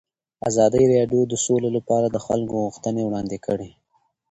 ازادي 0.49 0.83
راډیو 0.95 1.21
د 1.27 1.33
سوله 1.45 1.69
لپاره 1.77 2.07
د 2.09 2.17
خلکو 2.25 2.55
غوښتنې 2.65 3.01
وړاندې 3.05 3.37
کړي. 3.45 3.71